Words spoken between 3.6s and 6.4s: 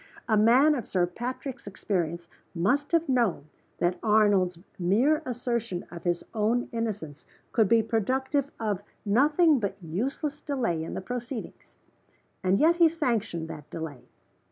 that Arnold's mere assertion of his